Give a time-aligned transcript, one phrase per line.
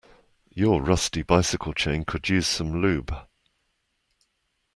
[0.49, 3.13] Your rusty bicycle chain could use some lube.